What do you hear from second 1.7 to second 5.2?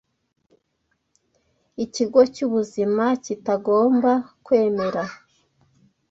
ikigo cy’ubuzima kitagomba kwemera